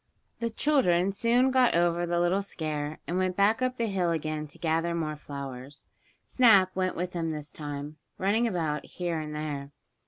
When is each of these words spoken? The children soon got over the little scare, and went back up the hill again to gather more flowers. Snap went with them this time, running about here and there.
The 0.39 0.49
children 0.49 1.11
soon 1.11 1.51
got 1.51 1.75
over 1.75 2.07
the 2.07 2.19
little 2.19 2.41
scare, 2.41 2.97
and 3.05 3.19
went 3.19 3.35
back 3.35 3.61
up 3.61 3.77
the 3.77 3.85
hill 3.85 4.09
again 4.09 4.47
to 4.47 4.57
gather 4.57 4.95
more 4.95 5.15
flowers. 5.15 5.89
Snap 6.25 6.75
went 6.75 6.95
with 6.95 7.11
them 7.11 7.29
this 7.29 7.51
time, 7.51 7.97
running 8.17 8.47
about 8.47 8.83
here 8.83 9.19
and 9.19 9.35
there. 9.35 9.69